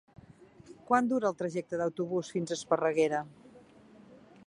Quant 0.87 1.09
dura 1.11 1.29
el 1.31 1.37
trajecte 1.43 1.79
en 1.79 1.85
autobús 1.87 2.33
fins 2.37 2.55
a 2.55 2.59
Esparreguera? 2.59 3.25